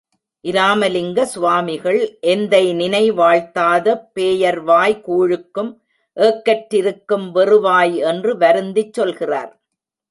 இராமலிங்க 0.45 1.25
சுவாமிகள், 1.25 1.99
எந்தைநினை 2.27 3.03
வாழ்த்தாத 3.13 3.95
பேயர்வாய் 4.15 4.95
கூழுக்கும் 5.07 5.71
ஏக்கற் 6.17 6.67
றிருக்கும்வெறு 6.73 7.59
வாய் 7.59 7.95
என்று 7.97 8.37
வருந்திச் 8.37 8.93
சொல்கிறார். 8.93 9.51